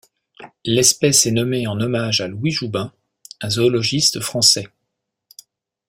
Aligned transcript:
L'espèce 0.65 1.27
est 1.27 1.31
nommée 1.31 1.67
en 1.67 1.79
hommage 1.79 2.21
à 2.21 2.27
Louis 2.27 2.49
Joubin, 2.49 2.91
un 3.39 3.49
zoologiste 3.51 4.19
français. 4.19 4.67